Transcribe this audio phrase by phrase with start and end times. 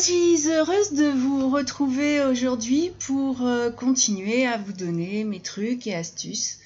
[0.00, 5.94] Suis heureuse de vous retrouver aujourd'hui pour euh, continuer à vous donner mes trucs et
[5.96, 6.60] astuces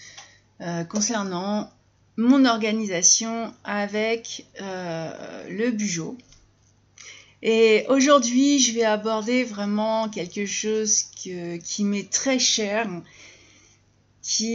[0.60, 1.72] euh, concernant
[2.18, 6.18] mon organisation avec euh, le Bugeot.
[7.40, 12.86] Et aujourd'hui, je vais aborder vraiment quelque chose qui m'est très cher,
[14.20, 14.52] qui,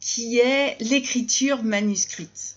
[0.00, 2.56] qui est l'écriture manuscrite.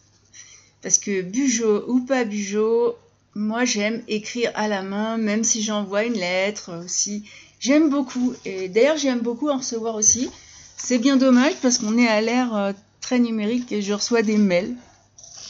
[0.81, 2.97] Parce que Bugeot ou pas Bugeot,
[3.35, 7.23] moi j'aime écrire à la main, même si j'envoie une lettre aussi.
[7.59, 8.33] J'aime beaucoup.
[8.43, 10.29] Et d'ailleurs, j'aime beaucoup en recevoir aussi.
[10.77, 14.37] C'est bien dommage parce qu'on est à l'ère euh, très numérique et je reçois des
[14.37, 14.75] mails.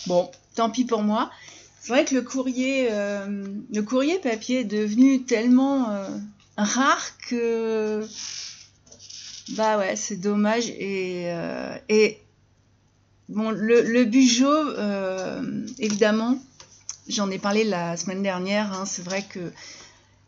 [0.07, 1.31] Bon, tant pis pour moi.
[1.79, 6.07] C'est vrai que le courrier, euh, le courrier papier est devenu tellement euh,
[6.57, 8.05] rare que
[9.55, 12.17] bah ouais, c'est dommage et,
[13.29, 14.01] Bon, le, le
[15.79, 16.37] évidemment,
[17.07, 19.51] j'en ai parlé la semaine dernière, hein, c'est vrai que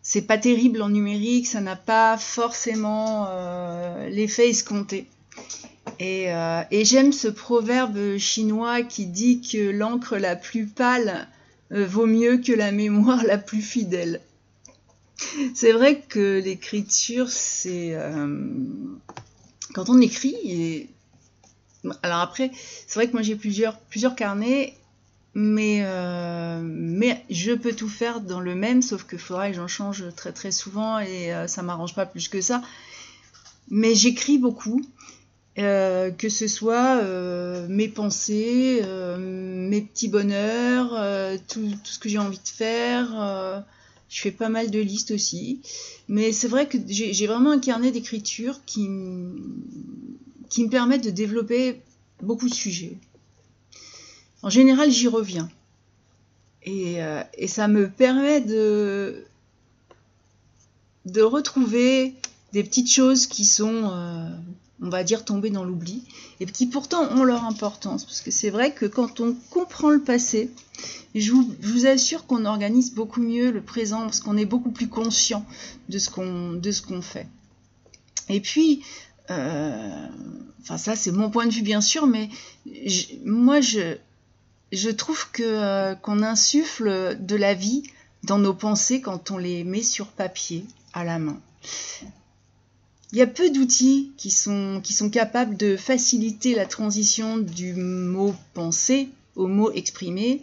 [0.02, 5.08] c'est pas terrible en numérique, ça n'a pas forcément euh, l'effet escompté.
[6.00, 11.28] Et, euh, et j'aime ce proverbe chinois qui dit que l'encre la plus pâle
[11.70, 14.22] vaut mieux que la mémoire la plus fidèle.
[15.56, 17.98] C'est vrai que l'écriture, c'est...
[19.74, 20.88] quand on écrit,
[22.02, 22.52] alors après,
[22.88, 24.76] c'est vrai que moi j'ai plusieurs, plusieurs carnets,
[25.36, 30.04] mais, euh, mais je peux tout faire dans le même, sauf que faudra j'en change
[30.16, 32.62] très très souvent et euh, ça m'arrange pas plus que ça.
[33.70, 34.86] Mais j'écris beaucoup,
[35.58, 37.02] euh, que ce soit
[37.68, 38.84] mes pensées,
[39.18, 43.64] mes petits bonheurs, tout, ce que j'ai envie de faire.
[44.10, 45.62] je fais pas mal de listes aussi.
[46.10, 48.88] Mais c'est vrai que j'ai vraiment un carnet d'écriture qui,
[50.50, 51.82] qui me permettent de développer
[52.22, 52.98] beaucoup de sujets.
[54.44, 55.50] En général, j'y reviens.
[56.64, 59.26] Et, euh, ça me permet de,
[61.20, 62.14] retrouver
[62.52, 64.30] des petites choses qui sont, euh,
[64.82, 66.04] on va dire, tombées dans l'oubli,
[66.40, 68.06] et qui pourtant ont leur importance.
[68.06, 70.52] Parce que c'est vrai que quand on comprend le passé,
[71.16, 74.72] je vous, je vous assure qu'on organise beaucoup mieux le présent, parce qu'on est beaucoup
[74.72, 75.46] plus conscient
[75.90, 77.28] de ce qu'on fait.
[78.30, 78.84] Et puis,
[79.30, 80.08] euh,
[80.62, 82.30] enfin ça c'est mon point de vue bien sûr, mais
[83.24, 83.98] moi je,
[84.74, 87.84] je trouve que euh, qu'on insuffle de la vie
[88.24, 91.40] dans nos pensées quand on les met sur papier à la main.
[93.12, 94.82] Il y a peu d'outils qui sont,
[95.12, 100.42] capables de faciliter la transition du mot pensé au mot exprimé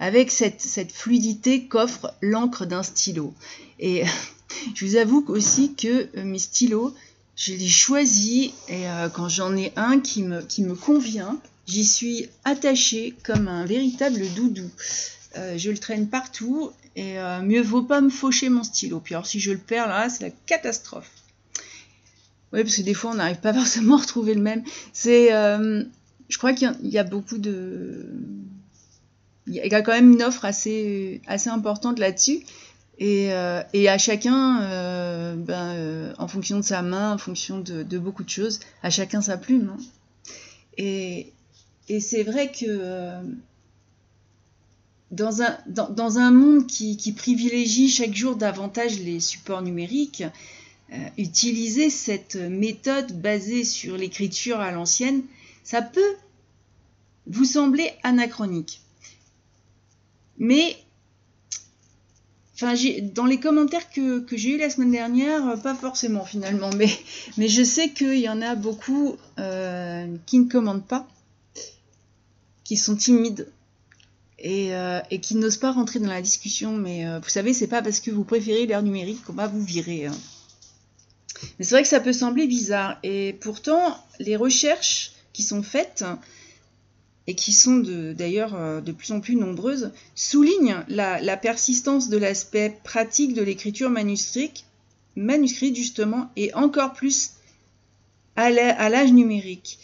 [0.00, 3.32] avec cette, fluidité qu'offre l'encre d'un stylo.
[3.78, 4.02] Et
[4.74, 6.94] je vous avoue aussi que euh, mes stylos,
[7.36, 11.38] je l'ai choisi et euh, quand j'en ai un qui me convient,
[11.68, 14.68] j'y suis attachée comme un véritable doudou.
[15.36, 18.98] Euh, je le traîne partout et euh, mieux vaut pas me faucher mon stylo.
[19.00, 21.10] Puis alors si je le perds là, c'est la catastrophe.
[22.52, 24.64] Oui, parce que des fois on n'arrive pas forcément à retrouver le même.
[24.92, 28.06] C'est, je crois qu'il y, a beaucoup de,
[29.46, 32.40] il y a quand même une offre assez, assez importante là-dessus.
[33.00, 37.98] Euh, et, à chacun, euh, ben, euh, en fonction de sa main, en fonction de,
[37.98, 39.72] beaucoup de choses, à chacun sa plume.
[39.74, 39.82] Hein.
[40.76, 41.32] Et,
[42.00, 43.12] c'est vrai que
[45.10, 50.24] dans un, dans, un monde qui, privilégie chaque jour davantage les supports numériques,
[51.16, 55.22] utiliser cette méthode basée sur l'écriture à l'ancienne,
[55.64, 56.16] ça peut
[57.26, 58.80] vous sembler anachronique.
[60.38, 60.76] Mais
[62.60, 62.74] Enfin,
[63.14, 66.90] dans les commentaires que, j'ai eu la semaine dernière, euh, pas forcément finalement, mais,
[67.36, 71.06] mais je sais qu'il y en a beaucoup euh, qui ne commandent pas,
[72.68, 73.48] qui sont timides
[74.38, 76.76] et, euh, qui n'osent pas rentrer dans la discussion.
[76.76, 80.06] Mais vous savez, c'est pas parce que vous préférez l'ère numérique qu'on va vous virer.
[80.06, 80.16] Hein.
[81.58, 82.98] Mais c'est vrai que ça peut sembler bizarre.
[83.02, 86.04] Et pourtant, les recherches qui sont faites
[87.28, 87.76] et qui sont
[88.16, 93.90] d'ailleurs euh, de, plus en plus nombreuses, soulignent la, persistance de l'aspect pratique de l'écriture
[93.90, 94.64] manuscrite,
[95.14, 97.32] manuscrite justement, et encore plus
[98.34, 99.78] à l'âge numérique.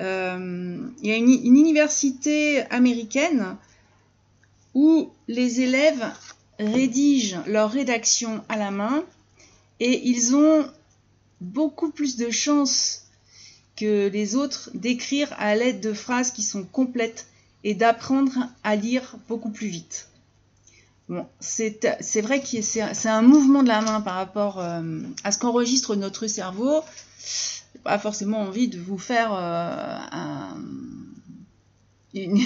[0.00, 3.56] Euh, il y a une, université américaine
[4.74, 6.04] où les élèves
[6.58, 9.04] rédigent leur rédaction à la main
[9.80, 10.66] et ils ont
[11.40, 13.02] beaucoup plus de chances
[13.76, 17.26] que les autres d'écrire à l'aide de phrases qui sont complètes
[17.64, 18.32] et d'apprendre
[18.62, 20.08] à lire beaucoup plus vite.
[21.08, 25.38] Bon, c'est vrai que c'est un mouvement de la main par rapport euh, à ce
[25.38, 26.82] qu'enregistre notre cerveau.
[27.84, 29.98] Pas forcément envie de vous faire euh,
[32.14, 32.40] une,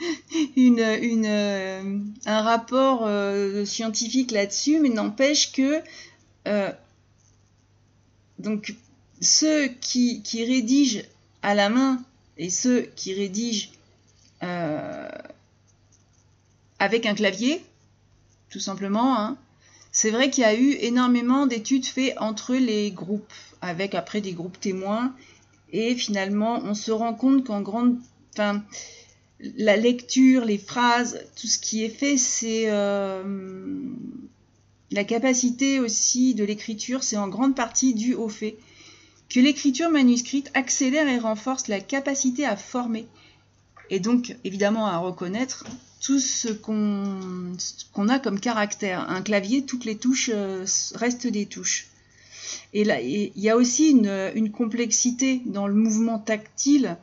[2.26, 5.82] un rapport euh, scientifique là-dessus, mais n'empêche que
[6.46, 6.72] euh,
[8.38, 8.74] donc
[9.20, 11.02] ceux qui, rédigent
[11.42, 12.02] à la main
[12.36, 13.70] et ceux qui rédigent
[14.42, 15.08] euh,
[16.78, 17.64] avec un clavier,
[18.50, 19.36] tout simplement, hein,
[20.00, 24.30] c'est vrai qu'il y a eu énormément d'études faites entre les groupes, avec après des
[24.32, 25.12] groupes témoins,
[25.72, 27.98] et finalement on se rend compte qu'en grande,
[28.32, 28.62] enfin,
[29.40, 33.24] la lecture, les phrases, tout ce qui est fait, c'est euh,
[34.92, 38.56] la capacité aussi de l'écriture, c'est en grande partie dû au fait
[39.28, 43.08] que l'écriture manuscrite accélère et renforce la capacité à former.
[43.90, 45.64] Et donc évidemment à reconnaître
[46.00, 49.08] tout ce qu'on a comme caractère.
[49.10, 50.64] Un clavier, toutes les touches euh,
[50.94, 51.88] restent des touches.
[52.72, 56.96] Et là, il y a aussi une, complexité dans le mouvement tactile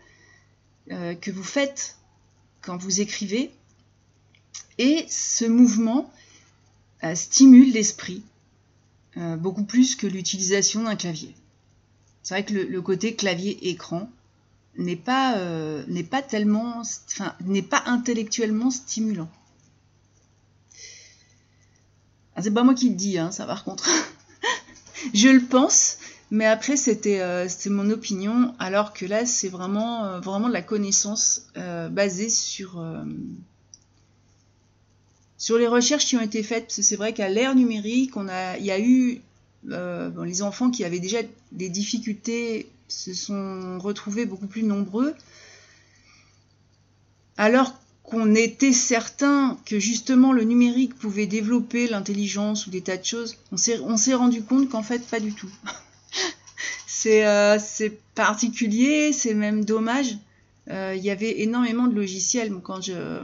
[0.92, 1.98] euh, que vous faites
[2.62, 3.52] quand vous écrivez.
[4.78, 6.12] Et ce mouvement
[7.04, 8.24] euh, stimule l'esprit
[9.38, 11.34] beaucoup plus que l'utilisation d'un clavier.
[12.22, 14.10] C'est vrai que le, côté clavier-écran
[14.78, 16.82] n'est pas, euh, pas tellement,
[17.46, 19.30] n'est pas intellectuellement stimulant.
[22.36, 23.90] Ah, c'est pas moi qui le dis, hein, ça par contre.
[25.14, 25.98] Je le pense,
[26.32, 31.48] mais après, c'était euh, mon opinion, alors que là, c'est vraiment, euh, de la connaissance
[31.92, 32.86] basée sur,
[35.38, 36.72] sur les recherches qui ont été faites.
[36.72, 39.22] C'est vrai qu'à l'ère numérique, on a, il y a eu
[39.64, 41.20] les enfants qui avaient déjà
[41.54, 45.14] des difficultés se sont retrouvés beaucoup plus nombreux,
[47.38, 47.74] alors
[48.04, 53.38] qu'on était certain que justement le numérique pouvait développer l'intelligence ou des tas de choses,
[53.52, 55.50] on s'est rendu compte qu'en fait pas du tout.
[57.08, 60.18] Euh, c'est particulier, c'est même dommage.
[60.70, 62.52] Euh, il y avait énormément de logiciels.
[62.82, 63.22] Je,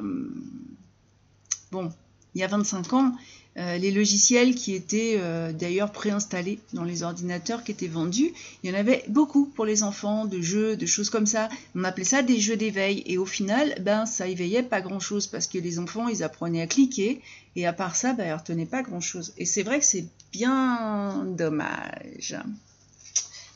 [1.72, 1.92] bon,
[2.36, 3.16] il y a 25 ans,
[3.58, 5.20] euh, les logiciels qui étaient
[5.54, 8.32] d'ailleurs préinstallés dans les ordinateurs qui étaient vendus,
[8.64, 11.50] il y en avait beaucoup pour les enfants, de jeux, de choses comme ça.
[11.76, 13.04] On appelait ça des jeux d'éveil.
[13.06, 16.68] Et au final, ben, ça éveillait pas grand-chose parce que les enfants, ils apprenaient à
[16.68, 17.22] cliquer.
[17.56, 19.34] Et à part ça, ben, ils retenaient pas grand-chose.
[19.38, 22.38] Et c'est vrai que c'est bien dommage.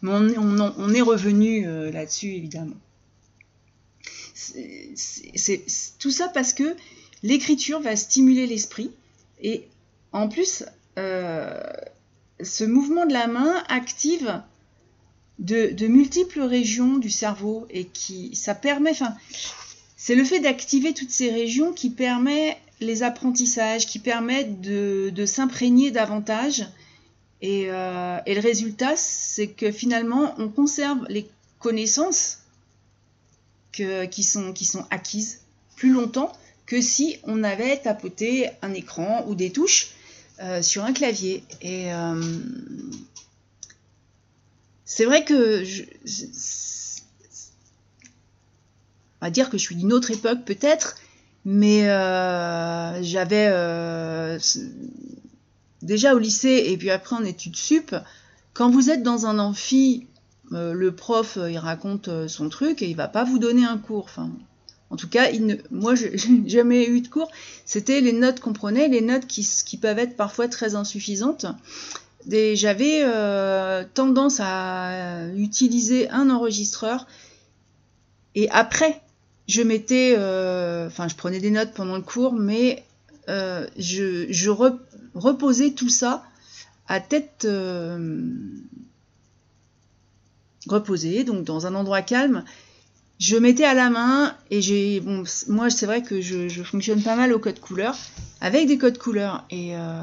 [0.01, 2.75] Mais on, est revenu euh, là-dessus, évidemment.
[4.33, 5.65] C'est
[5.97, 6.75] tout ça parce que
[7.23, 8.91] l'écriture va stimuler l'esprit
[9.41, 9.67] et
[10.15, 10.63] en plus,
[10.97, 11.61] euh,
[12.41, 14.41] ce mouvement de la main active
[15.39, 19.15] de, multiples régions du cerveau et qui ça permet, enfin,
[19.97, 25.91] c'est le fait d'activer toutes ces régions qui permet les apprentissages, qui permettent de s'imprégner
[25.91, 26.65] davantage.
[27.43, 31.27] Euh, et, le résultat, c'est que finalement, on conserve les
[31.59, 32.39] connaissances
[33.73, 35.41] qui, sont, qui sont acquises
[35.75, 36.31] plus longtemps
[36.65, 39.94] que si on avait tapoté un écran ou des touches
[40.41, 41.43] euh, sur un clavier.
[41.61, 42.21] Et euh,
[44.85, 45.63] c'est vrai que
[49.21, 50.97] on va dire que je suis d'une autre époque peut-être,
[51.45, 51.83] mais
[53.01, 53.49] j'avais
[55.81, 57.95] déjà au lycée et puis après en études sup,
[58.53, 60.07] quand vous êtes dans un amphi,
[60.51, 63.65] euh, le prof euh, il raconte euh, son truc et il va pas vous donner
[63.65, 64.05] un cours.
[64.05, 64.29] Enfin,
[64.95, 65.27] en tout cas,
[65.71, 67.29] moi j'ai jamais eu de cours.
[67.65, 71.45] C'était les notes qu'on prenait, les notes qui, peuvent être parfois très insuffisantes.
[72.27, 73.03] J'avais
[73.93, 77.05] tendance à utiliser un enregistreur
[78.33, 79.01] et après
[79.47, 82.83] je mettais, enfin je prenais des notes pendant le cours, mais
[83.27, 84.49] je, je,
[85.13, 86.23] reposer tout ça
[86.87, 88.19] à tête euh,
[90.67, 92.43] reposée, donc dans un endroit calme.
[93.19, 97.15] Je mettais à la main et j'ai bon moi c'est vrai que je, fonctionne pas
[97.15, 97.95] mal au code couleur
[98.41, 100.01] avec des codes couleurs et euh,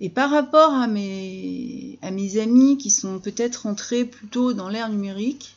[0.00, 4.88] et par rapport à mes à mes amis qui sont peut-être entrés plutôt dans l'ère
[4.88, 5.56] numérique,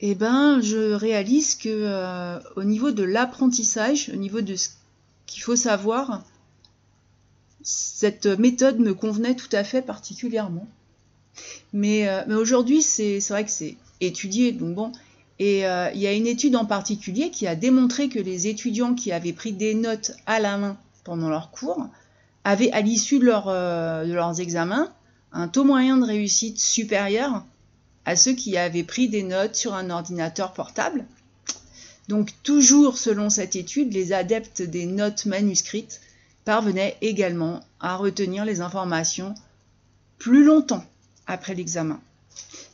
[0.00, 4.70] eh ben je réalise que euh, au niveau de l'apprentissage, au niveau de ce
[5.26, 6.24] qu'il faut savoir,
[7.62, 10.66] cette méthode me convenait tout à fait particulièrement.
[11.72, 14.56] Mais, euh, mais aujourd'hui, c'est vrai que c'est étudié.
[15.38, 18.94] Et euh, il y a une étude en particulier qui a démontré que les étudiants
[18.94, 21.88] qui avaient pris des notes à la main pendant leur cours
[22.44, 24.92] avaient, à l'issue euh, de leurs examens,
[25.32, 27.44] un taux moyen de réussite supérieur
[28.04, 31.04] à ceux qui avaient pris des notes sur un ordinateur portable.
[32.08, 36.00] Donc toujours selon cette étude, les adeptes des notes manuscrites
[36.44, 39.34] parvenaient également à retenir les informations
[40.18, 40.84] plus longtemps
[41.26, 42.00] après l'examen.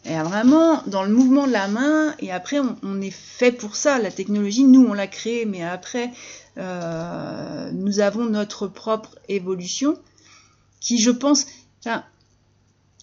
[0.09, 3.99] Et vraiment dans le mouvement de la main, et après on, est fait pour ça.
[3.99, 6.11] La technologie, nous on l'a créée, mais après
[6.57, 9.99] euh, nous avons notre propre évolution
[10.81, 11.47] qui, je pense,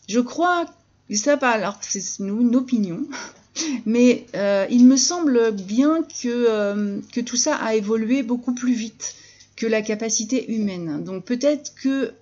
[0.09, 0.65] je crois,
[1.13, 3.05] ça pas, alors c'est une opinion,
[3.85, 8.73] mais euh, il me semble bien que, euh, que tout ça a évolué beaucoup plus
[8.73, 9.13] vite
[9.55, 11.03] que la capacité humaine.
[11.03, 12.13] Donc peut-être que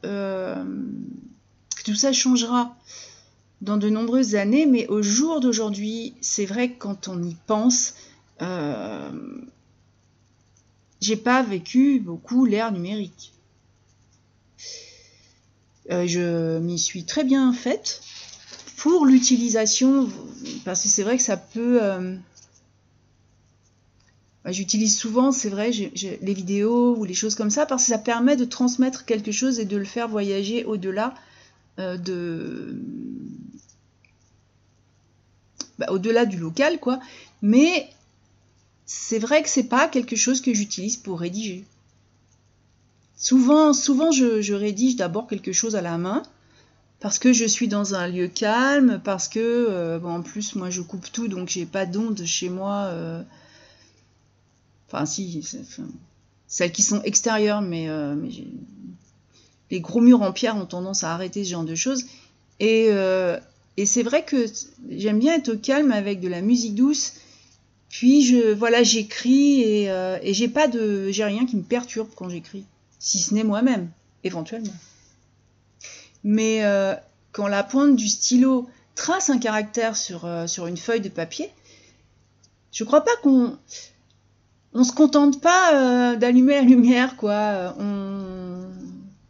[1.85, 2.75] tout ça changera
[3.63, 7.93] dans de nombreuses années, mais au jour d'aujourd'hui, c'est vrai que quand on y pense,
[8.41, 9.09] euh,
[10.99, 13.31] j'ai pas vécu beaucoup l'ère numérique.
[15.91, 18.01] Euh, je m'y suis très bien faite
[18.75, 20.09] pour l'utilisation,
[20.65, 21.81] parce que c'est vrai que ça peut.
[21.81, 22.17] Euh,
[24.45, 28.35] j'utilise souvent, c'est vrai, les vidéos ou les choses comme ça, parce que ça permet
[28.35, 31.13] de transmettre quelque chose et de le faire voyager au-delà
[31.77, 32.77] de,
[35.79, 36.99] bah, au-delà du local, quoi.
[37.41, 37.89] Mais
[38.85, 41.65] c'est vrai que c'est pas quelque chose que j'utilise pour rédiger.
[43.15, 46.23] Souvent, souvent je, rédige d'abord quelque chose à la main
[46.99, 50.69] parce que je suis dans un lieu calme, parce que euh, bon, en plus moi
[50.69, 52.85] je coupe tout donc j'ai pas d'ondes chez moi.
[52.91, 53.21] Euh,
[54.87, 55.45] enfin si,
[56.47, 58.29] celles qui sont extérieures, mais, euh, mais
[59.71, 62.05] les gros murs en pierre ont tendance à arrêter ce genre de choses.
[62.59, 62.89] Et,
[63.77, 64.45] et c'est vrai que
[64.89, 67.13] j'aime bien être au calme avec de la musique douce.
[67.89, 72.09] Puis je voilà, j'écris et, euh, et j'ai pas de j'ai rien qui me perturbe
[72.15, 72.65] quand j'écris,
[72.99, 73.89] si ce n'est moi-même,
[74.23, 74.73] éventuellement.
[76.23, 76.95] Mais euh,
[77.31, 81.49] quand la pointe du stylo trace un caractère sur, euh, sur une feuille de papier,
[82.71, 83.57] je crois pas qu'on
[84.73, 87.75] on se contente pas d'allumer la lumière, quoi.
[87.77, 88.65] On,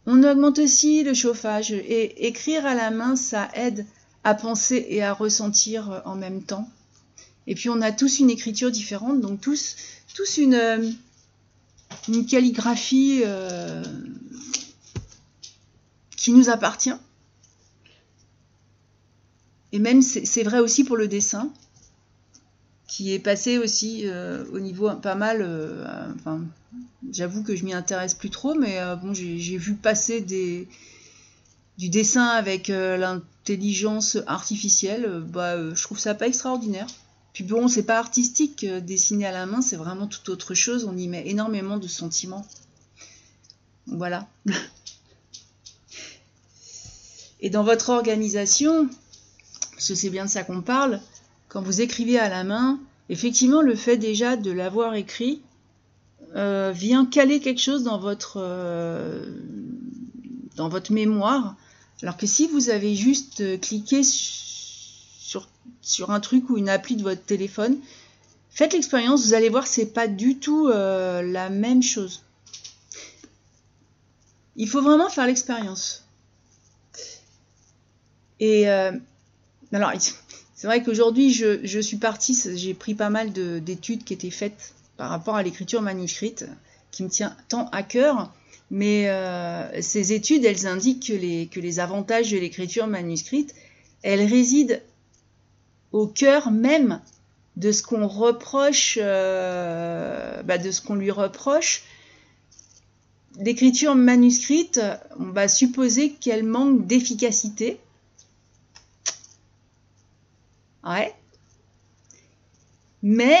[0.06, 1.70] on augmente aussi le chauffage.
[1.70, 3.84] Et écrire à la main, ça aide
[4.24, 6.68] à penser et à ressentir euh, en même temps.
[7.46, 9.76] Et puis on a tous une écriture différente, donc tous,
[10.14, 10.90] tous une, euh,
[12.28, 13.84] calligraphie euh,
[16.16, 16.94] qui nous appartient.
[19.72, 21.52] Et même c'est vrai aussi pour le dessin,
[22.86, 24.06] qui est passé aussi
[24.52, 25.42] au niveau pas mal.
[26.14, 26.42] enfin,
[27.10, 30.68] J'avoue que je m'y intéresse plus trop, mais bon, j'ai vu passer des,
[31.78, 32.70] du dessin avec
[33.44, 36.86] intelligence artificielle, euh, bah, euh, je trouve ça pas extraordinaire.
[37.34, 40.86] Puis bon, c'est pas artistique, euh, dessiner à la main, c'est vraiment tout autre chose.
[40.90, 42.46] On y met énormément de sentiments.
[43.86, 44.26] Voilà.
[47.40, 48.88] Et dans votre organisation,
[49.72, 51.02] parce que c'est bien de ça qu'on parle,
[51.48, 55.42] quand vous écrivez à la main, effectivement, le fait déjà de l'avoir écrit
[56.34, 58.40] vient caler quelque chose dans votre
[60.90, 61.54] mémoire
[62.02, 67.02] alors que si vous avez juste euh, cliqué sur, un truc ou une appli de
[67.02, 67.78] votre téléphone,
[68.50, 72.22] faites l'expérience, vous allez voir, c'est pas du tout euh, la même chose.
[74.56, 76.04] Il faut vraiment faire l'expérience.
[78.40, 78.92] Et euh,
[79.72, 79.92] alors,
[80.54, 85.10] c'est vrai qu'aujourd'hui, je, suis partie, j'ai pris pas mal d'études qui étaient faites par
[85.10, 86.46] rapport à l'écriture manuscrite,
[86.90, 88.32] qui me tient tant à cœur.
[88.70, 93.54] Mais euh, ces études, elles indiquent que les, que les avantages de l'écriture manuscrite,
[94.02, 94.80] elles résident
[95.92, 97.00] au cœur même
[97.56, 101.84] de ce qu'on reproche, euh, bah, de ce qu'on lui reproche.
[103.38, 104.80] L'écriture manuscrite,
[105.18, 107.78] on va supposer qu'elle manque d'efficacité.
[110.84, 111.14] Ouais.
[113.02, 113.36] Mais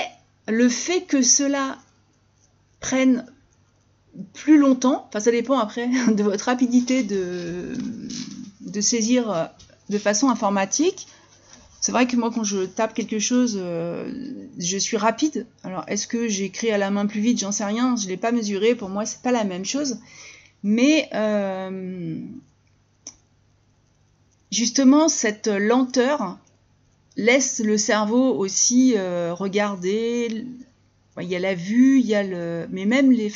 [0.46, 1.78] le fait que cela
[2.80, 3.26] prenne
[4.32, 7.72] plus longtemps, enfin ça dépend après de votre rapidité de,
[8.60, 9.44] de saisir euh,
[9.88, 11.06] de façon informatique.
[11.80, 14.10] C'est vrai que moi quand je tape quelque chose, euh,
[14.58, 15.46] je suis rapide.
[15.64, 17.40] Alors est-ce que j'écris à la main plus vite?
[17.40, 19.98] J'en sais rien, je ne l'ai pas mesuré, pour moi c'est pas la même chose.
[20.62, 22.18] Mais euh,
[24.50, 26.38] justement cette lenteur
[27.16, 30.46] laisse le cerveau aussi regarder,
[31.22, 32.66] il y a la vue, il y a le.
[32.70, 33.32] Mais même les.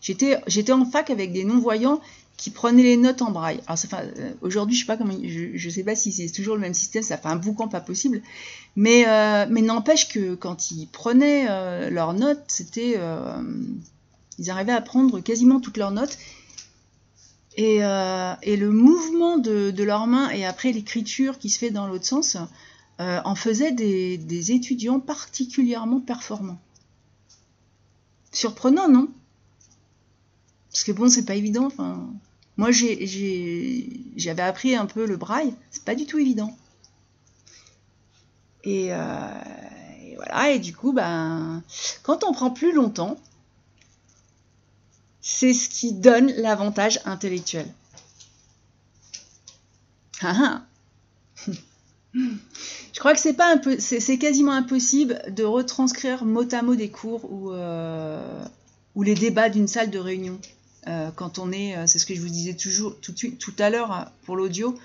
[0.00, 2.00] J'étais, j'étais en fac avec des non-voyants
[2.36, 3.60] qui prenaient les notes en braille.
[3.68, 5.14] Alors, euh, aujourd'hui, je sais pas comment.
[5.22, 8.22] Je, sais pas si c'est toujours le même système, ça fait un boucan pas possible.
[8.74, 12.98] Mais, euh, mais n'empêche que quand ils prenaient euh, leurs notes, c'était.
[14.38, 16.18] ils arrivaient à prendre quasiment toutes leurs notes.
[17.56, 21.86] Et, et le mouvement de, de leurs mains et après l'écriture qui se fait dans
[21.86, 22.38] l'autre sens
[22.98, 26.58] en faisait des, des étudiants particulièrement performants.
[28.32, 29.08] Surprenant, non?
[30.70, 31.66] Parce que bon, c'est pas évident.
[31.66, 32.08] Enfin,
[32.56, 35.54] moi, j'avais appris un peu le braille.
[35.70, 36.56] C'est pas du tout évident.
[38.64, 38.88] Et,
[40.16, 41.62] voilà, et du coup, ben,
[42.02, 43.18] quand on prend plus longtemps,
[45.20, 47.66] c'est ce qui donne l'avantage intellectuel.
[50.22, 50.62] Ah, ah.
[53.02, 57.50] Crois que c'est pas c'est quasiment impossible de retranscrire mot à mot des cours ou,
[57.50, 58.44] euh,
[58.94, 60.38] les débats d'une salle de réunion.
[60.86, 64.12] Euh, quand on est, euh, c'est ce que je vous disais toujours tout, à l'heure
[64.22, 64.78] pour l'audio,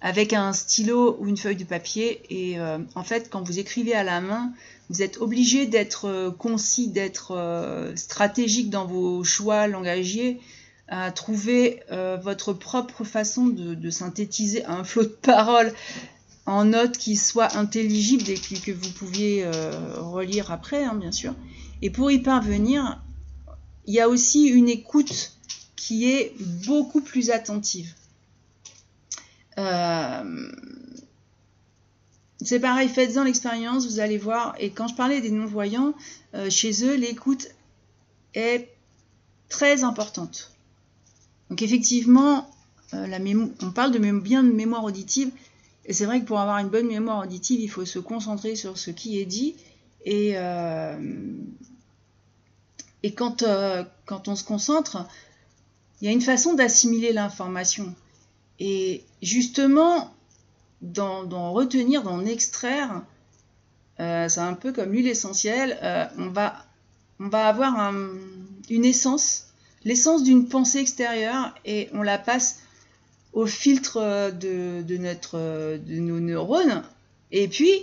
[0.00, 2.22] avec un stylo ou une feuille de papier.
[2.30, 2.58] Et
[2.94, 4.50] en fait, quand vous écrivez à la main,
[4.88, 10.40] vous êtes obligé d'être concis, d'être stratégique dans vos choix langagiers,
[10.88, 11.82] à trouver
[12.22, 15.74] votre propre façon de, de, synthétiser un flot de paroles
[16.48, 21.34] en notes qui soient intelligibles et que vous pouviez euh, relire après, hein, bien sûr.
[21.82, 23.02] Et pour y parvenir,
[23.86, 25.36] il y a aussi une écoute
[25.76, 26.32] qui est
[26.66, 27.92] beaucoup plus attentive.
[29.58, 30.50] Euh,
[32.40, 34.54] c'est pareil, faites-en l'expérience, vous allez voir.
[34.58, 35.92] Et quand je parlais des non-voyants,
[36.32, 37.48] euh, chez eux, l'écoute
[38.32, 38.70] est
[39.50, 40.52] très importante.
[41.50, 42.48] Donc effectivement,
[42.94, 45.30] on parle de bien de mémoire auditive,
[45.88, 48.76] et c'est vrai que pour avoir une bonne mémoire auditive, il faut se concentrer sur
[48.76, 49.56] ce qui est dit.
[50.04, 50.94] Et, euh,
[53.16, 55.06] quand, euh, quand on se concentre,
[56.00, 57.94] il y a une façon d'assimiler l'information.
[58.60, 60.12] Et justement,
[60.82, 63.02] d'en retenir, d'en extraire,
[63.98, 65.78] euh, c'est un peu comme l'huile essentielle,
[66.18, 66.66] on, va,
[67.18, 67.94] on va avoir
[68.68, 69.46] une essence,
[69.84, 72.58] l'essence d'une pensée extérieure, et on la passe
[73.32, 76.82] au filtre euh, de, notre, euh, de nos neurones,
[77.30, 77.82] et puis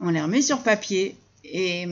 [0.00, 1.16] on les remet sur papier.
[1.44, 1.86] Et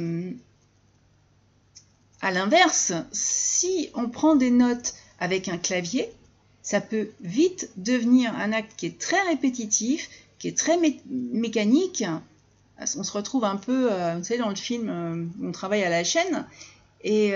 [2.21, 6.11] à l'inverse, si on prend des notes avec un clavier,
[6.63, 10.77] ça peut vite devenir un acte qui est très répétitif, qui est très
[11.09, 12.05] mécanique.
[12.81, 16.03] On se retrouve un peu, euh, vous savez, dans le film, on travaille à la
[16.03, 16.45] chaîne,
[17.05, 17.31] et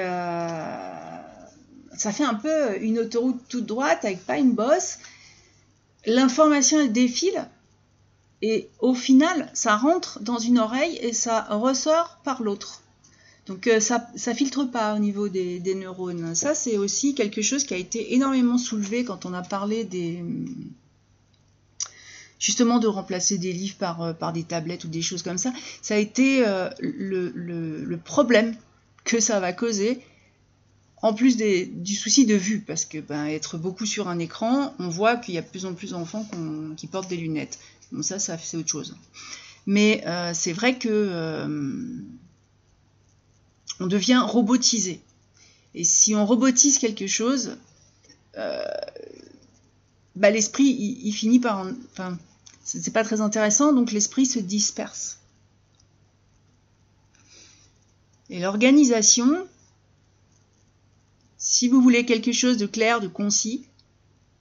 [1.98, 4.98] ça fait un peu une autoroute toute droite avec pas une bosse,
[6.06, 7.48] l'information défile
[8.42, 12.82] et au final ça rentre dans une oreille et ça ressort par l'autre.
[13.46, 16.34] Donc euh, ça ne filtre pas au niveau des, neurones.
[16.34, 20.22] Ça c'est aussi quelque chose qui a été énormément soulevé quand on a parlé des
[22.38, 25.52] justement de remplacer des livres par, euh, des tablettes ou des choses comme ça.
[25.82, 28.54] Ça a été euh, le problème
[29.04, 30.00] que ça va causer
[31.02, 34.88] en plus du souci de vue, parce que ben, être beaucoup sur un écran, on
[34.88, 36.28] voit qu'il y a de plus en plus d'enfants
[36.76, 37.58] qui portent des lunettes.
[37.92, 38.96] Bon, ça, c'est autre chose.
[39.66, 41.76] Mais euh, c'est vrai que euh,
[43.80, 45.00] on devient robotisé.
[45.74, 47.56] Et si on robotise quelque chose,
[48.36, 48.64] euh,
[50.16, 51.66] bah, l'esprit, il, finit par...
[51.92, 52.18] enfin,
[52.64, 55.18] c'est pas très intéressant, donc l'esprit se disperse.
[58.30, 59.46] Et l'organisation,
[61.38, 63.64] si vous voulez quelque chose de clair, de concis,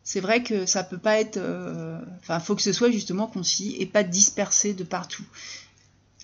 [0.04, 1.38] c'est vrai que ça peut pas être.
[1.38, 5.26] Euh, enfin, il faut que ce soit justement concis et pas dispersé de partout.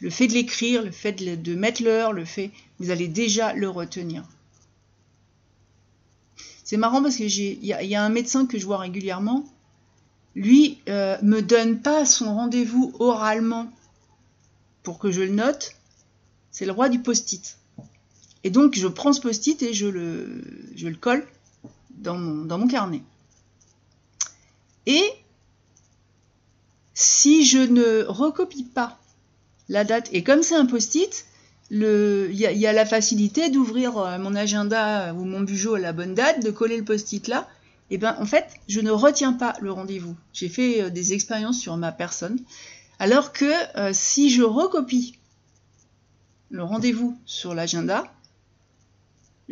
[0.01, 3.69] Le fait de l'écrire, le fait de, mettre l'heure, le fait, vous allez déjà le
[3.69, 4.23] retenir.
[6.63, 9.45] C'est marrant parce que il y, a un médecin que je vois régulièrement.
[10.33, 13.71] Lui euh, me donne pas son rendez-vous oralement
[14.81, 15.75] pour que je le note.
[16.51, 17.57] C'est le roi du post-it.
[18.43, 20.43] Et donc, je prends ce post-it et je le,
[20.75, 21.25] je le colle
[21.91, 23.01] dans mon, dans mon carnet.
[24.85, 25.03] Et
[26.93, 28.99] si je ne recopie pas
[29.69, 31.25] la date, et comme c'est un post-it,
[31.71, 36.13] il y, a la facilité d'ouvrir euh, mon agenda ou mon bugeot à la bonne
[36.13, 37.47] date, de coller le post-it là.
[37.89, 40.15] Et bien, en fait, je ne retiens pas le rendez-vous.
[40.33, 42.39] J'ai fait euh, des expériences sur ma personne.
[42.99, 45.17] Alors que euh, si je recopie
[46.51, 48.03] le rendez-vous sur l'agenda,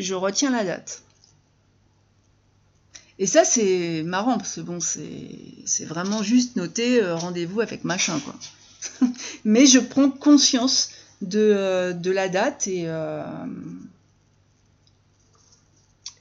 [0.01, 1.03] je retiens la date.
[3.21, 8.19] Et ça, c'est marrant, parce que bon, c'est vraiment juste noter euh, rendez-vous avec machin,
[8.19, 8.33] quoi.
[9.45, 10.89] Mais je prends conscience
[11.21, 13.45] de, euh, la date et, euh,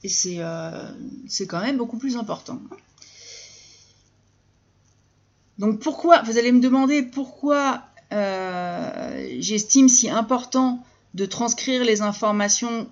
[0.03, 2.61] et c'est quand même beaucoup plus important.
[5.57, 7.83] Donc pourquoi, vous allez me demander pourquoi
[9.39, 12.87] j'estime si important de transcrire les informations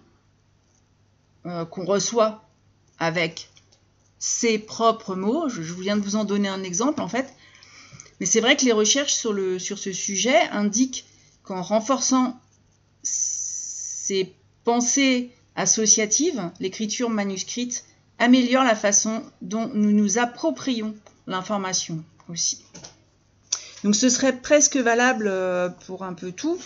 [1.46, 2.44] euh, qu'on reçoit
[3.00, 3.50] avec
[4.20, 5.50] ses propres mots.
[5.50, 7.34] Je, viens de vous en donner un exemple en fait.
[8.20, 9.34] Mais c'est vrai que les recherches sur,
[9.78, 11.06] ce sujet indiquent
[11.44, 12.40] qu'en renforçant
[13.04, 14.34] ces
[14.66, 17.86] pensées associatives, l'écriture manuscrite
[18.18, 20.94] améliore la façon dont nous nous approprions
[21.28, 22.62] l'information aussi.
[23.84, 25.32] Donc ce serait presque valable
[25.86, 26.60] pour un peu tout.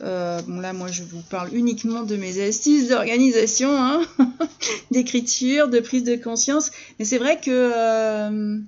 [0.00, 4.02] bon là, moi, je vous parle uniquement de mes astuces d'organisation, hein,
[4.90, 6.70] d'écriture, de prise de conscience.
[6.98, 8.60] Mais c'est vrai que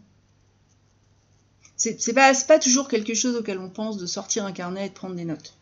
[1.76, 4.94] c'est pas, pas toujours quelque chose auquel on pense de sortir un carnet et de
[4.94, 5.54] prendre des notes.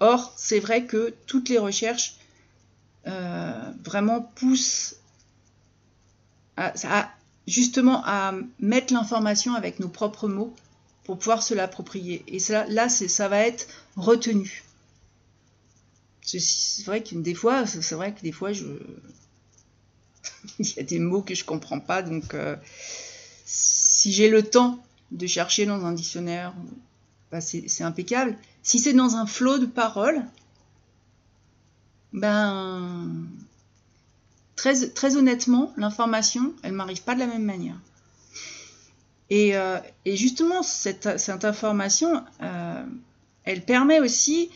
[0.00, 2.16] Or, c'est vrai que toutes les recherches
[3.06, 4.96] euh, vraiment poussent
[6.56, 6.72] à,
[7.46, 10.54] justement à mettre l'information avec nos propres mots
[11.06, 12.24] pour pouvoir se l'approprier.
[12.26, 14.64] Et ça, là, ça va être retenu.
[16.20, 18.66] C'est vrai que des fois, c'est vrai que des fois, je...
[20.58, 22.56] il y a des mots que je comprends pas, donc euh,
[23.44, 26.52] si j'ai le temps de chercher dans un dictionnaire,
[27.30, 28.36] bah, c'est impeccable.
[28.64, 30.24] Si c'est dans un flot de paroles,
[32.12, 33.28] ben
[34.56, 37.78] très, très honnêtement, l'information, elle m'arrive pas de la même manière.
[39.30, 41.06] Et, euh, justement, cette,
[41.44, 42.84] information, euh,
[43.44, 44.50] elle permet aussi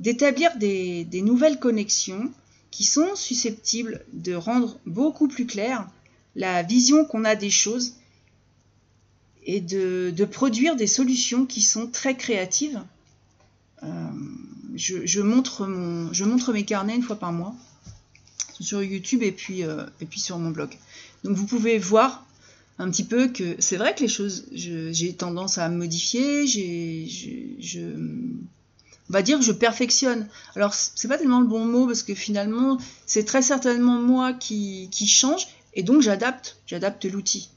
[0.00, 2.30] d'établir des, nouvelles connexions
[2.70, 5.88] qui sont susceptibles de rendre beaucoup plus claire
[6.34, 7.94] la vision qu'on a des choses
[9.44, 12.82] et de, produire des solutions qui sont très créatives.
[13.82, 13.86] Euh,
[14.74, 17.54] je, montre mes carnets une fois par mois
[18.58, 20.70] sur YouTube et et puis sur mon blog.
[21.24, 22.25] Donc vous pouvez voir
[22.78, 26.44] un petit peu que c'est vrai que les choses, j'ai tendance à modifier,
[29.08, 30.28] on va dire que je perfectionne.
[30.54, 34.88] Alors c'est pas tellement le bon mot parce que finalement c'est très certainement moi qui,
[34.90, 37.50] qui change et donc j'adapte, j'adapte l'outil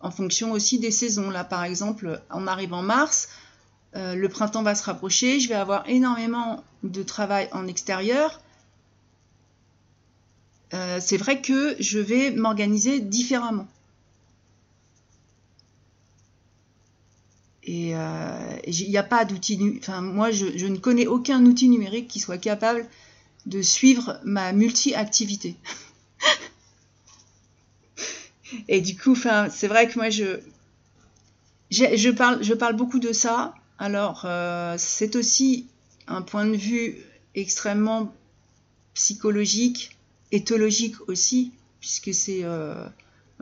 [0.00, 1.30] en fonction aussi des saisons.
[1.30, 3.28] Là, par exemple, on arrive en mars,
[3.96, 8.40] euh, le printemps va se rapprocher, je vais avoir énormément de travail en extérieur.
[10.74, 13.66] Euh, c'est vrai que je vais m'organiser différemment.
[17.70, 19.76] Et euh, il n'y a pas d'outil.
[19.78, 22.88] Enfin, moi, je, ne connais aucun outil numérique qui soit capable
[23.44, 25.54] de suivre ma multi-activité.
[28.68, 30.40] Et du coup, c'est vrai que moi, je,
[31.70, 33.54] je, parle, je parle beaucoup de ça.
[33.78, 35.66] Alors, euh, c'est aussi
[36.06, 36.96] un point de vue
[37.34, 38.14] extrêmement
[38.94, 39.98] psychologique,
[40.32, 42.44] éthologique aussi, puisque c'est...
[42.44, 42.86] Euh,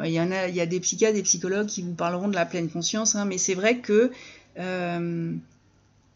[0.04, 3.24] il y a, des psychiatres, des psychologues qui vous parleront de la pleine conscience, hein,
[3.24, 4.10] mais c'est vrai que
[4.58, 5.34] euh,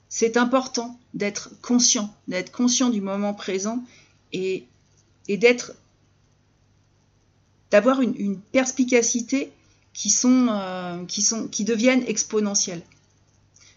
[0.09, 3.83] c'est important d'être conscient, d'être conscient du moment présent
[4.33, 4.66] et,
[5.29, 5.73] d'être
[7.71, 9.53] d'avoir une, perspicacité
[9.93, 12.05] qui, sont, euh, qui, sont, qui deviennent.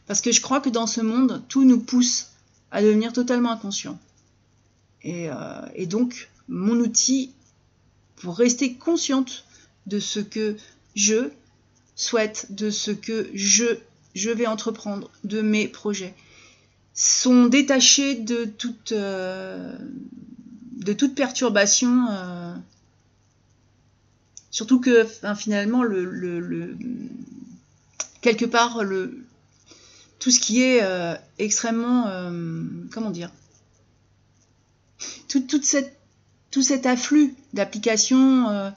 [0.08, 2.32] Parce que je crois que dans ce monde, tout nous pousse
[2.72, 4.00] à devenir totalement inconscient.
[5.04, 5.36] Et, euh,
[5.76, 7.32] et donc, mon outil
[8.16, 9.46] pour rester consciente
[9.88, 10.58] de ce que
[10.96, 11.30] je
[11.96, 13.66] souhaite, de ce que je,
[14.16, 16.14] je vais entreprendre, de mes projets,
[16.94, 19.76] sont détachés de toute, euh,
[20.78, 22.08] de toute perturbation
[24.54, 26.78] Surtout que finalement, le,
[28.22, 28.82] quelque part,
[30.20, 33.32] tout ce qui est euh, extrêmement, euh, comment dire,
[35.28, 38.70] tout, tout cet afflux d'applications, euh,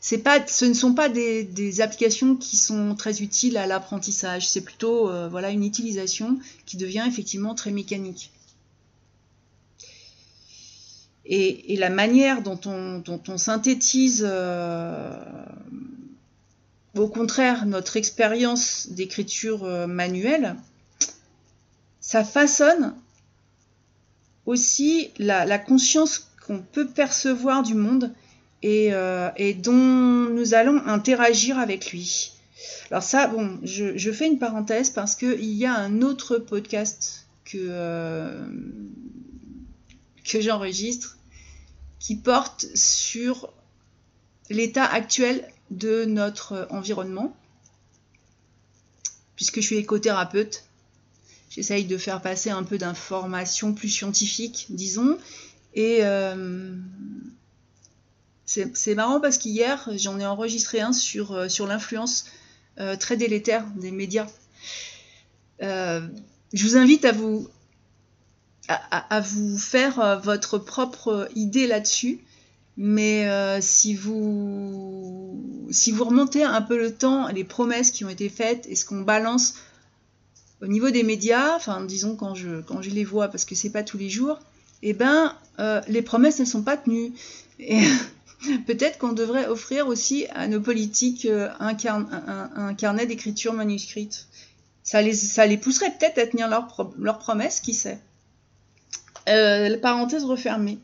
[0.00, 4.48] c'est pas, ce ne sont pas des, applications qui sont très utiles à l'apprentissage.
[4.48, 8.30] C'est plutôt, voilà, une utilisation qui devient effectivement très mécanique.
[11.28, 15.10] Et, la manière dont on, synthétise, euh,
[16.94, 20.56] au contraire, notre expérience d'écriture euh, manuelle,
[22.00, 22.94] ça façonne
[24.46, 28.12] aussi la, conscience qu'on peut percevoir du monde
[28.64, 32.32] euh, et, dont nous allons interagir avec lui.
[32.90, 38.30] Alors ça, bon, je, fais une parenthèse parce qu'il y a un autre podcast que,
[40.24, 41.18] que j'enregistre
[41.98, 43.52] qui porte sur
[44.50, 47.36] l'état actuel de notre environnement.
[49.34, 50.64] Puisque je suis écothérapeute,
[51.50, 55.18] j'essaye de faire passer un peu d'informations plus scientifiques, disons.
[55.74, 56.74] Et euh,
[58.46, 62.26] c'est marrant parce qu'hier, j'en ai enregistré un sur, euh, l'influence
[62.78, 64.28] euh, très délétère des médias.
[65.60, 66.08] je
[66.52, 67.48] vous invite à vous,
[69.58, 72.20] faire euh, votre propre idée là-dessus.
[72.78, 75.40] Mais euh, si, vous,
[75.98, 79.54] remontez un peu le temps, les promesses qui ont été faites et ce qu'on balance
[80.60, 83.96] au niveau des médias, enfin disons quand je, les vois, parce que c'est pas tous
[83.98, 84.38] les jours,
[84.82, 87.12] eh ben euh, les promesses ne sont pas tenues.
[88.66, 91.76] peut-être qu'on devrait offrir aussi à nos politiques un,
[92.56, 94.26] un carnet d'écriture manuscrite
[94.82, 97.98] Ça les, ça les pousserait peut-être à tenir leurs leur promesses, qui sait.
[99.28, 100.78] Euh, parenthèse refermée.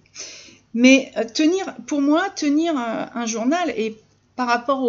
[0.75, 3.97] Mais euh, tenir, pour moi, tenir un, journal et
[4.35, 4.83] par rapport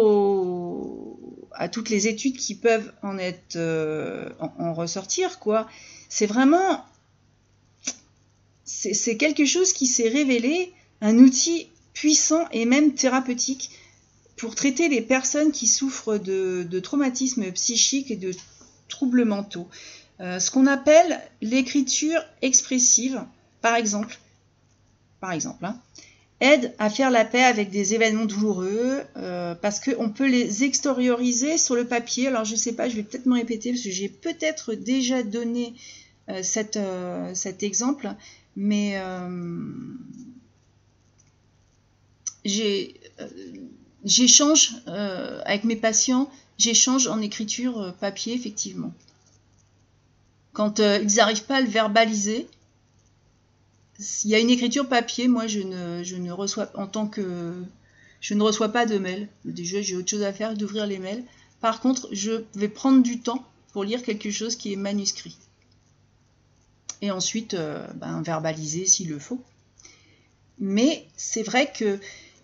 [1.52, 5.68] à toutes les études qui peuvent en être euh, en, ressortir, quoi,
[6.08, 6.84] c'est vraiment
[8.64, 13.70] c'est quelque chose qui s'est révélé un outil puissant et même thérapeutique
[14.36, 18.32] pour traiter les personnes qui souffrent de, traumatismes psychiques et de
[18.88, 19.68] troubles mentaux.
[20.20, 23.24] Euh, ce qu'on appelle l'écriture expressive,
[23.62, 24.18] par exemple,
[25.20, 25.80] par exemple, hein,
[26.40, 31.58] aide à faire la paix avec des événements douloureux euh, parce qu'on peut les extérioriser
[31.58, 32.28] sur le papier.
[32.28, 35.22] Alors je ne sais pas, je vais peut-être me répéter parce que j'ai peut-être déjà
[35.22, 35.74] donné
[36.28, 38.12] euh, cet exemple,
[38.56, 39.00] mais
[44.04, 48.92] j'échange avec mes patients j'échange en écriture euh, papier, effectivement.
[50.52, 52.46] Quand euh, ils n'arrivent pas à le verbaliser,
[53.98, 57.54] s'il y a une écriture papier, moi je ne, je ne reçois en tant que
[58.20, 59.28] je ne reçois pas de mails.
[59.44, 61.24] Déjà j'ai autre chose à faire d'ouvrir les mails.
[61.60, 65.36] Par contre, je vais prendre du temps pour lire quelque chose qui est manuscrit.
[67.02, 69.42] Et ensuite, euh, ben, verbaliser s'il le faut.
[70.58, 71.98] Mais c'est vrai que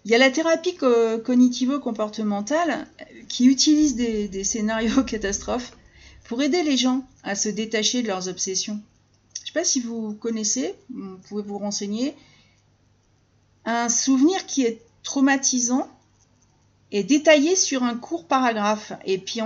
[0.04, 2.86] il y a la thérapie cognitivo-comportementale
[3.28, 5.76] qui utilise des, scénarios catastrophes
[6.24, 8.80] pour aider les gens à se détacher de leurs obsessions.
[9.34, 12.14] Je ne sais pas si vous connaissez, vous pouvez vous renseigner.
[13.64, 15.88] Un souvenir qui est traumatisant
[16.92, 18.92] est détaillé sur un court paragraphe.
[19.04, 19.40] Et puis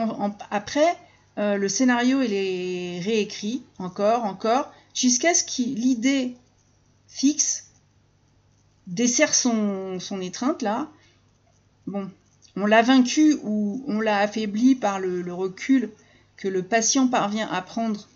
[0.51, 0.97] après,
[1.39, 6.37] euh, le scénario est réécrit encore, encore, jusqu'à ce que l'idée
[7.09, 7.65] fixe
[8.87, 10.91] dessert son, étreinte là.
[11.87, 12.11] Bon,
[12.57, 15.91] on l'a vaincu ou on l'a affaibli par le, recul
[16.37, 18.09] que le patient parvient à prendre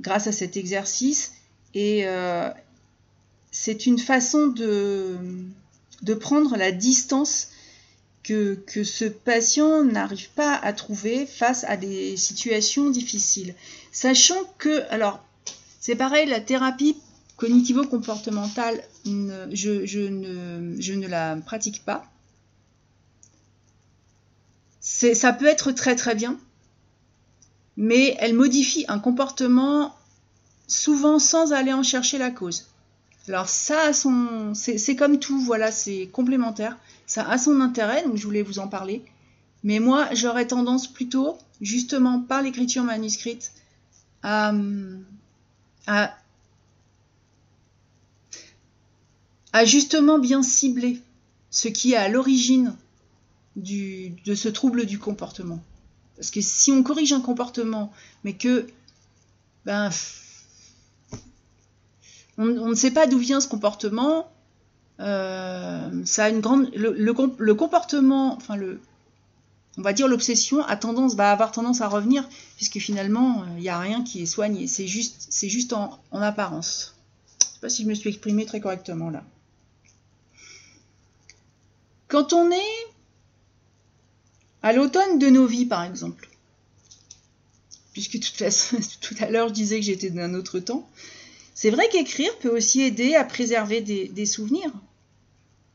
[0.00, 1.32] grâce à cet exercice.
[1.74, 2.50] Et euh,
[3.50, 5.16] c'est une façon de,
[6.02, 7.48] de, prendre la distance
[8.22, 13.54] que, que ce patient n'arrive pas à trouver face à des situations difficiles.
[13.90, 15.24] Sachant que, alors,
[15.80, 16.96] c'est pareil, la thérapie
[17.36, 22.04] cognitivo-comportementale, je, ne, la pratique pas
[24.82, 26.38] ça peut être très très bien,
[27.76, 29.94] mais elle modifie un comportement
[30.66, 32.68] souvent sans aller en chercher la cause.
[33.28, 33.92] Alors ça a
[34.54, 36.76] c'est comme tout, voilà, c'est complémentaire.
[37.06, 39.04] Ça a son intérêt, donc je voulais vous en parler.
[39.62, 43.52] Mais moi, j'aurais tendance plutôt, justement par l'écriture manuscrite,
[44.24, 44.52] à,
[49.52, 51.00] à justement bien cibler
[51.50, 52.74] ce qui est à l'origine
[53.56, 55.62] de ce trouble du comportement.
[56.16, 57.92] Parce que si on corrige un comportement,
[58.24, 58.66] mais que
[59.64, 59.90] ben,
[62.38, 64.30] on, ne sait pas d'où vient ce comportement,
[65.00, 66.70] euh, ça a une grande.
[66.74, 68.80] Le, comportement, enfin le,
[69.78, 73.68] on va dire l'obsession a tendance, va avoir tendance à revenir, puisque finalement il n'y
[73.68, 74.66] a rien qui est soigné.
[74.66, 76.94] C'est juste, c'est juste en, en apparence.
[77.40, 79.22] Je ne sais pas si je me suis exprimé très correctement là.
[82.12, 82.86] Quand on est
[84.60, 86.28] à l'automne de nos vies, par exemple.
[87.94, 88.20] Puisque
[89.00, 90.86] tout à l'heure, je disais que j'étais d'un autre temps.
[91.54, 94.70] C'est vrai qu'écrire peut aussi aider à préserver des, souvenirs.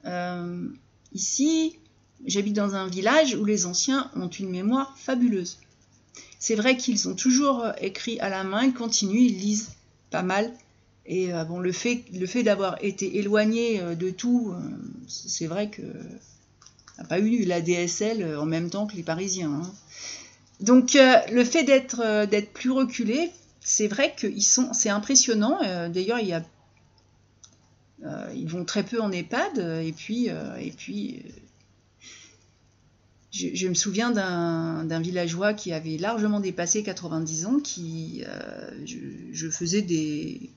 [0.06, 0.70] Euh,
[1.12, 1.80] ici,
[2.24, 5.58] j'habite dans un village où les anciens ont une mémoire fabuleuse.
[6.38, 9.72] C'est vrai qu'ils ont toujours écrit à la main, ils continuent, ils lisent
[10.12, 10.54] pas mal.
[11.08, 14.54] Et euh, bon, le fait, le fait d'avoir été éloigné euh, de tout,
[15.08, 15.82] c'est vrai que
[16.98, 19.52] n'a pas eu la DSL euh, en même temps que les Parisiens.
[19.52, 19.72] Hein.
[20.60, 25.60] Donc euh, le fait d'être euh, d'être plus reculé, c'est vrai sont, c'est impressionnant.
[25.90, 26.44] D'ailleurs, il y a,
[28.34, 31.22] ils vont très peu en EHPAD et puis et puis.
[33.30, 38.24] Je, me souviens d'un villageois qui avait largement dépassé 90 ans, qui
[38.86, 40.50] je, faisais des,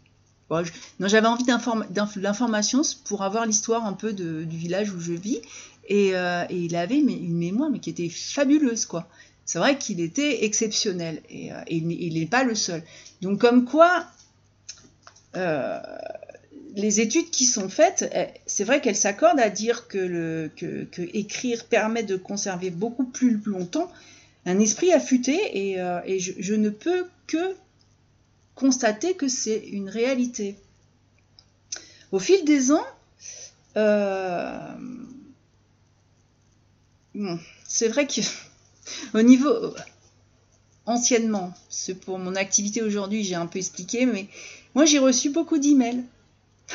[0.51, 5.41] non, j'avais envie d'informations pour avoir l'histoire un peu du village où je vis.
[5.91, 9.09] Euh, et, il avait une mémoire mais qui était fabuleuse, quoi.
[9.45, 12.83] C'est vrai qu'il était exceptionnel et, euh, il n'est pas le seul.
[13.21, 14.07] Donc comme quoi,
[15.37, 15.81] euh,
[16.77, 20.87] les études qui sont faites, eh, c'est vrai qu'elles s'accordent à dire que, le, que,
[21.17, 23.91] écrire permet de conserver beaucoup plus longtemps
[24.47, 27.57] un esprit affûté et, je, ne peux que
[28.61, 30.57] constater que c'est une réalité.
[32.13, 32.87] Au fil des ans,
[37.67, 38.21] c'est vrai que
[39.15, 39.75] au niveau
[40.87, 41.53] anciennement.
[41.69, 44.29] C'est pour mon activité aujourd'hui, j'ai un peu expliqué, mais
[44.75, 46.05] moi j'ai reçu beaucoup d'emails.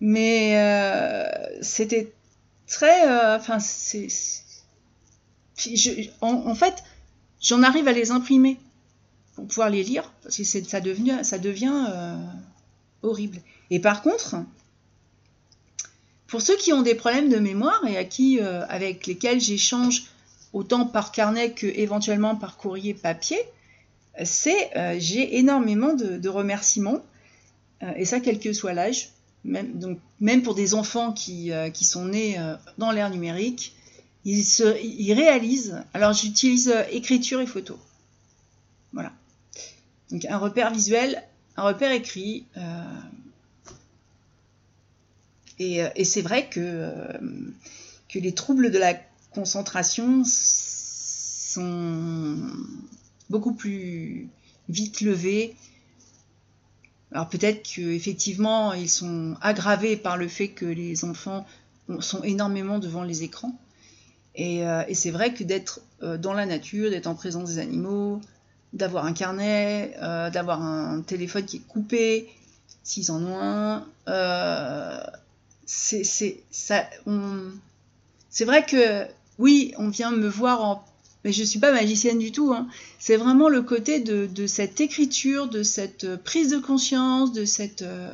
[0.00, 2.12] mais euh, c'était
[2.66, 3.08] très.
[3.08, 3.38] Euh.
[6.20, 6.84] En, fait,
[7.40, 8.58] j'en arrive à les imprimer
[9.34, 12.16] pour pouvoir les lire, parce que ça devient, euh,
[13.02, 13.40] horrible.
[13.70, 14.36] Et par contre,
[16.26, 20.04] pour ceux qui ont des problèmes de mémoire et à qui, avec lesquels j'échange
[20.52, 23.38] autant par carnet que éventuellement par courrier papier,
[24.22, 27.02] c'est euh, j'ai énormément de, remerciements,
[27.82, 29.10] euh, et ça quel que soit l'âge,
[29.44, 32.38] même, pour des enfants qui, euh, qui sont nés
[32.78, 33.74] dans l'ère numérique,
[34.24, 37.78] ils, se, ils réalisent, alors j'utilise écriture et photo.
[38.92, 39.12] Voilà.
[40.10, 41.22] Donc un repère visuel,
[41.56, 42.46] un repère écrit.
[45.58, 46.92] et, et c'est vrai que,
[48.08, 48.94] que les troubles de la
[49.32, 50.22] concentration
[51.54, 52.36] sont
[53.30, 54.28] beaucoup plus
[54.68, 55.56] vite levés.
[57.12, 61.46] Alors peut-être qu'effectivement, ils sont aggravés par le fait que les enfants
[62.00, 63.56] sont énormément devant les écrans.
[64.34, 68.20] Et, euh, c'est vrai que d'être euh, dans la nature, d'être en présence des animaux,
[68.74, 72.28] d'avoir un carnet, euh, d'avoir un téléphone qui est coupé,
[72.82, 73.86] s'ils en ont un,
[78.34, 79.06] c'est vrai que
[79.38, 80.84] oui, on vient me voir en...
[81.24, 82.52] Mais je ne suis pas magicienne du tout.
[82.52, 82.68] Hein.
[82.98, 87.82] C'est vraiment le côté de, cette écriture, de cette prise de conscience, de cette...
[87.82, 88.10] Euh,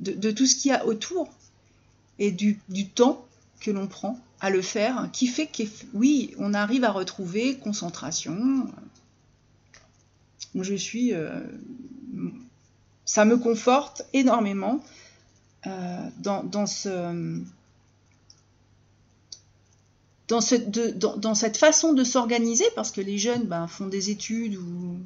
[0.00, 1.28] de, tout ce qu'il y a autour
[2.18, 2.58] et du,
[2.94, 3.24] temps
[3.60, 5.62] que l'on prend à le faire, qui fait que
[5.94, 8.66] oui, on arrive à retrouver concentration.
[10.56, 11.40] Je suis, euh,
[13.04, 14.82] ça me conforte énormément
[15.68, 17.40] euh, dans, ce,
[20.26, 24.98] dans, cette façon de s'organiser, parce que les jeunes ben, font des études ou.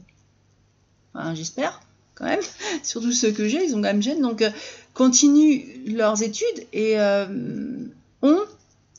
[1.34, 1.82] j'espère
[2.14, 2.40] quand même,
[2.82, 4.50] surtout ceux que j'ai, ils ont quand même jeunes, donc euh,
[4.94, 6.96] continuent leurs études et
[8.22, 8.46] ont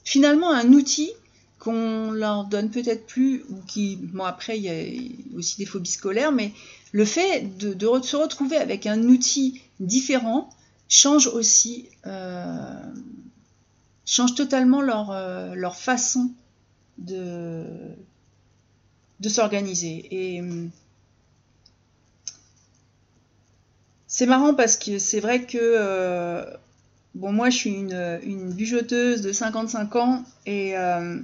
[0.08, 1.12] finalement un outil
[1.60, 5.91] qu'on leur donne peut-être plus, ou qui, bon après il y a aussi des phobies
[5.91, 6.54] scolaires, mais
[6.93, 10.50] le fait de, se retrouver avec un outil différent
[10.88, 12.82] change aussi euh,
[14.06, 16.32] changent totalement leur, euh, façon
[17.00, 17.65] de,
[19.20, 20.08] de s'organiser.
[20.10, 20.70] Et hum,
[24.08, 26.46] c'est marrant parce que c'est vrai que euh,
[27.15, 31.20] bon moi je suis une, une, bujoteuse de 55 ans et euh,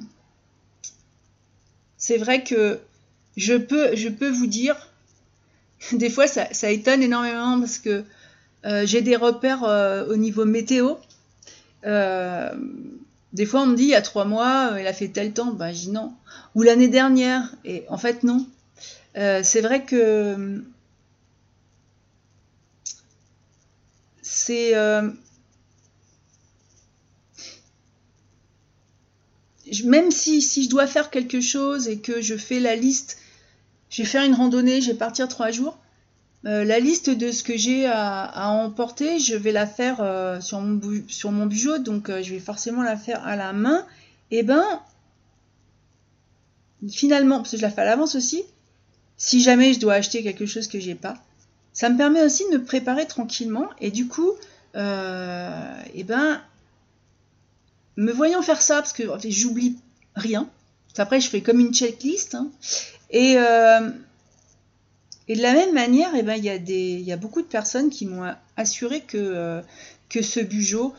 [1.98, 2.80] c'est vrai que
[3.38, 4.76] je peux, vous dire,
[5.91, 8.04] des fois ça, étonne énormément parce que
[8.86, 9.63] j'ai des repères
[10.10, 10.96] au niveau météo
[11.86, 12.50] euh,
[13.34, 15.34] des fois, on me dit, il y a trois mois, euh, il a fait tel
[15.34, 15.52] temps.
[15.52, 16.13] Ben, je dis non.
[16.56, 17.54] Ou l'année dernière.
[17.65, 18.46] Et en fait, non.
[19.17, 20.63] Euh, c'est vrai que
[24.22, 24.74] c'est.
[29.86, 33.18] Même si, je dois faire quelque chose et que je fais la liste,
[33.90, 35.78] je vais faire une randonnée, je vais partir trois jours,
[36.46, 40.62] euh, la liste de ce que j'ai à, emporter, je vais la faire euh, sur,
[40.62, 43.86] mon bijou, donc euh, je vais forcément la faire à la main.
[44.32, 44.64] Et eh ben,
[46.90, 48.44] finalement, parce que je la fais à l'avance aussi,
[49.16, 51.16] si jamais je dois acheter quelque chose que j'ai pas,
[51.72, 53.70] ça me permet aussi de me préparer tranquillement.
[53.80, 54.32] Et du coup,
[54.76, 54.80] et
[55.94, 56.42] eh ben,
[57.98, 59.78] me voyant faire ça, parce que j'oublie
[60.16, 60.50] rien.
[60.98, 62.36] Après, je fais comme une checklist.
[62.36, 62.50] Hein,
[63.10, 63.38] et
[65.28, 68.34] et de la même manière, eh ben, il, y a beaucoup de personnes qui m'ont
[68.58, 69.62] assuré que, euh,
[70.22, 70.94] ce bugeot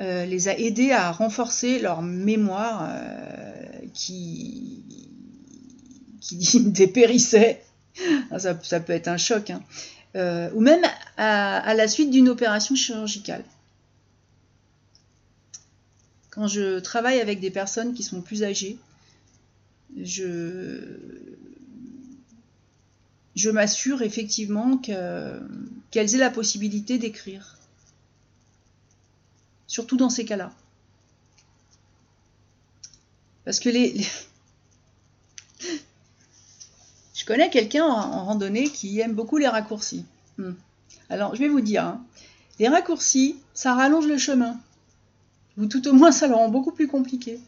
[0.00, 3.62] euh, les a aidés à renforcer leur mémoire euh,
[3.94, 4.84] qui,
[6.20, 7.62] qui dépérissait.
[8.30, 9.50] Ah, ça, peut être un choc.
[9.50, 9.62] Hein.
[10.54, 10.82] ou même
[11.16, 13.44] à la suite d'une opération chirurgicale.
[16.40, 18.78] Quand je travaille avec des personnes qui sont plus âgées,
[19.94, 20.96] je,
[23.52, 27.58] m'assure effectivement qu'elles aient la possibilité d'écrire.
[29.66, 30.50] Surtout dans ces cas-là.
[33.44, 34.00] Parce que les,
[37.14, 40.06] Je connais quelqu'un en, randonnée qui aime beaucoup les raccourcis.
[40.38, 40.52] Hmm.
[41.10, 42.02] Alors, je vais vous dire, hein,
[42.58, 44.58] les raccourcis, ça rallonge le chemin.
[45.58, 47.38] Ou tout au moins, ça le rend beaucoup plus compliqué.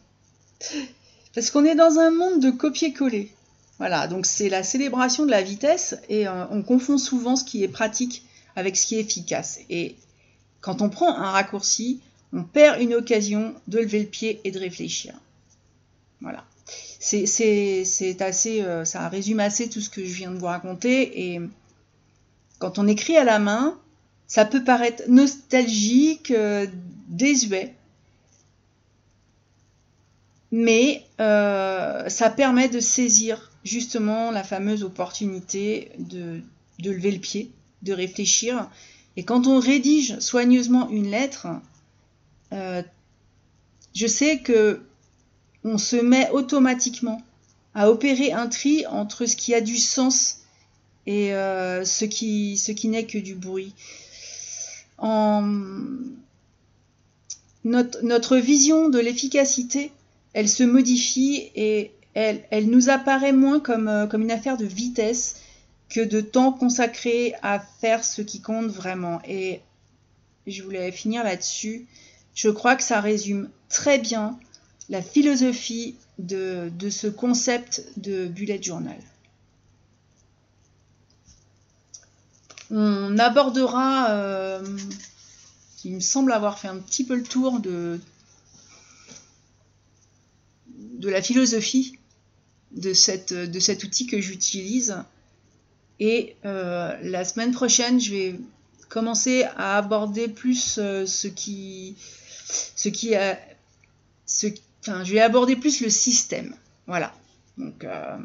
[1.33, 3.31] Parce qu'on est dans un monde de copier-coller.
[3.79, 7.63] Voilà, donc c'est la célébration de la vitesse et euh, on confond souvent ce qui
[7.63, 8.23] est pratique
[8.55, 9.59] avec ce qui est efficace.
[9.69, 9.95] Et
[10.61, 11.99] quand on prend un raccourci,
[12.33, 15.13] on perd une occasion de lever le pied et de réfléchir.
[16.21, 16.45] Voilà.
[16.99, 17.23] C'est
[18.21, 21.33] assez, euh, ça résume assez tout ce que je viens de vous raconter.
[21.33, 21.41] Et
[22.59, 23.77] quand on écrit à la main,
[24.27, 26.65] ça peut paraître nostalgique, euh,
[27.09, 27.75] désuet,
[30.55, 36.41] mais euh, ça permet de saisir justement la fameuse opportunité de,
[36.77, 37.49] lever le pied,
[37.81, 38.69] de réfléchir.
[39.17, 41.47] Et quand on rédige soigneusement une lettre,
[42.51, 44.81] je sais que
[45.63, 47.23] on se met automatiquement
[47.73, 50.41] à opérer un tri entre ce qui a du sens
[51.05, 53.73] et euh, ce qui, ce qui n'est que du bruit.
[57.65, 59.91] Notre, notre vision de l'efficacité,
[60.33, 65.41] elle se modifie et elle, nous apparaît moins comme, euh, comme une affaire de vitesse
[65.89, 69.21] que de temps consacré à faire ce qui compte vraiment.
[69.27, 69.61] Et
[70.47, 71.87] je voulais finir là-dessus.
[72.35, 74.37] Je crois que ça résume très bien
[74.89, 78.97] la philosophie de, ce concept de bullet journal.
[82.71, 84.77] On abordera, euh,
[85.83, 87.99] il me semble avoir fait un petit peu le tour de,
[91.03, 91.99] de la philosophie
[92.71, 94.95] de, cette, de cet outil que j'utilise.
[95.99, 98.39] Et euh, la semaine prochaine, je vais
[98.89, 101.95] commencer à aborder plus euh, ce qui,
[102.75, 103.37] ce qui, a,
[104.25, 104.47] ce,
[104.81, 106.55] Enfin, je vais aborder plus le système.
[106.87, 107.13] Voilà.
[107.57, 108.17] Donc, euh,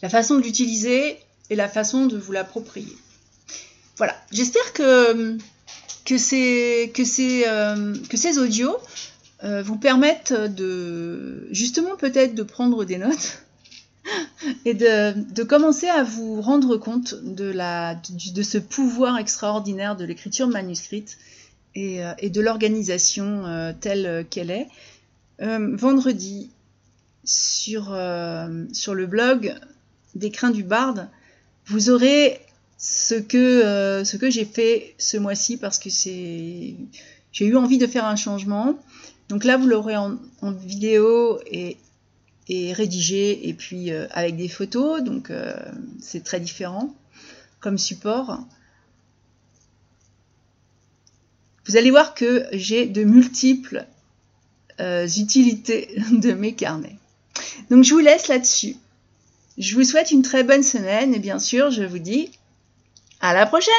[0.00, 1.18] la façon de l'utiliser
[1.50, 2.96] et la façon de vous l'approprier.
[3.96, 4.16] Voilà.
[4.30, 5.36] J'espère que,
[6.04, 8.76] que, que, ces, que ces audios
[9.44, 13.42] euh, vous permettent de, justement peut-être de prendre des notes
[14.64, 20.04] et de, de, commencer à vous rendre compte de, la, de, ce pouvoir extraordinaire de
[20.04, 21.18] l'écriture manuscrite
[21.76, 24.68] euh, et, de l'organisation euh, telle qu'elle est.
[25.40, 26.50] Euh, vendredi,
[27.24, 27.96] sur,
[28.72, 29.54] sur le blog
[30.16, 31.08] des crins du barde,
[31.66, 32.40] vous aurez
[32.78, 38.04] ce que, ce que j'ai fait ce mois-ci parce que j'ai eu envie de faire
[38.04, 38.76] un changement.
[39.28, 41.78] Donc là, vous l'aurez en, vidéo et,
[42.48, 45.02] rédigé et puis avec des photos.
[45.02, 45.32] Donc
[46.00, 46.94] c'est très différent
[47.60, 48.44] comme support
[51.66, 53.86] vous allez voir que j'ai de multiples
[54.80, 56.96] euh, utilités de mes carnets.
[57.70, 58.76] Donc je vous laisse là-dessus.
[59.58, 62.30] Je vous souhaite une très bonne semaine et bien sûr je vous dis
[63.20, 63.72] à la prochaine